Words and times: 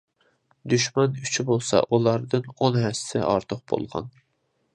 دۈشمەن 0.73 1.11
كۈچى 1.17 1.45
بولسا 1.49 1.83
ئۇلاردىن 1.89 2.49
ئون 2.57 2.81
ھەسسە 2.87 3.23
ئارتۇق 3.29 3.63
بولغان. 3.75 4.11